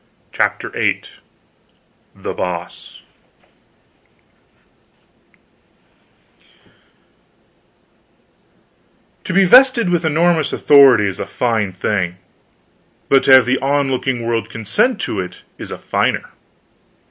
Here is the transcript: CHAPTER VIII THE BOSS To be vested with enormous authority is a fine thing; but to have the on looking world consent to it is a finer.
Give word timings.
CHAPTER 0.31 0.69
VIII 0.69 1.03
THE 2.15 2.33
BOSS 2.33 3.03
To 9.25 9.31
be 9.31 9.45
vested 9.45 9.89
with 9.91 10.03
enormous 10.03 10.51
authority 10.51 11.05
is 11.05 11.19
a 11.19 11.27
fine 11.27 11.71
thing; 11.71 12.15
but 13.09 13.23
to 13.25 13.33
have 13.33 13.45
the 13.45 13.59
on 13.59 13.91
looking 13.91 14.25
world 14.25 14.49
consent 14.49 14.99
to 15.01 15.19
it 15.19 15.43
is 15.59 15.69
a 15.69 15.77
finer. 15.77 16.31